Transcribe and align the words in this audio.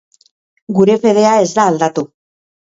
Gure 0.79 0.95
fedea 1.05 1.35
ez 1.45 1.53
da 1.61 1.69
aldatu. 1.75 2.09